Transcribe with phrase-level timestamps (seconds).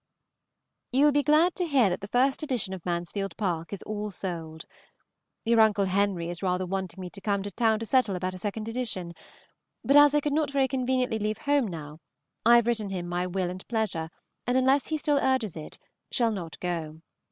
[0.91, 3.05] You will be glad to hear that the first edition of M.
[3.13, 3.19] P.
[3.19, 4.65] is all sold.
[5.45, 8.39] Your Uncle Henry is rather wanting me to come to town to settle about a
[8.39, 9.13] second edition;
[9.83, 11.99] but as I could not very conveniently leave home now,
[12.43, 14.09] I have written him my will and pleasure
[14.47, 15.77] and unless he still urges it,
[16.11, 17.01] shall not go.